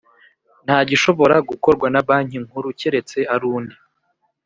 Nta 0.65 0.77
gishobora 0.89 1.35
gukorwa 1.49 1.87
na 1.93 2.01
Banki 2.07 2.37
Nkuru 2.45 2.67
keretse 2.79 3.17
arundi 3.33 3.75